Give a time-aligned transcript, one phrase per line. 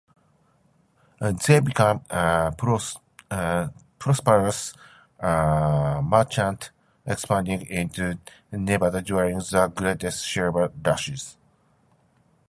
[1.19, 1.99] They became
[2.57, 2.97] prosperous
[5.21, 6.71] merchants,
[7.05, 8.17] expanding into
[8.51, 11.37] Nevada during the great silver rushes.